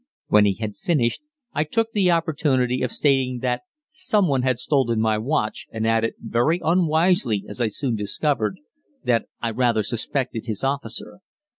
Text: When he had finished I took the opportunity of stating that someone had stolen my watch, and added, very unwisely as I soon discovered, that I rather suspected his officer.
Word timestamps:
When 0.29 0.45
he 0.45 0.55
had 0.55 0.77
finished 0.77 1.21
I 1.53 1.63
took 1.63 1.91
the 1.91 2.09
opportunity 2.09 2.81
of 2.81 2.91
stating 2.91 3.37
that 3.43 3.61
someone 3.91 4.41
had 4.41 4.57
stolen 4.57 4.99
my 4.99 5.19
watch, 5.19 5.67
and 5.71 5.85
added, 5.85 6.15
very 6.17 6.59
unwisely 6.63 7.45
as 7.47 7.61
I 7.61 7.67
soon 7.67 7.97
discovered, 7.97 8.57
that 9.03 9.27
I 9.43 9.51
rather 9.51 9.83
suspected 9.83 10.47
his 10.47 10.63
officer. 10.63 11.19